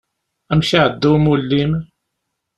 Amek 0.51 0.71
iεedda 0.77 1.07
umulli-m? 1.15 1.73